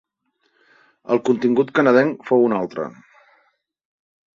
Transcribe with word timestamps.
El 1.17 1.21
contingut 1.29 1.71
canadenc 1.81 2.27
fou 2.33 2.49
un 2.49 2.59
altre. 2.65 2.91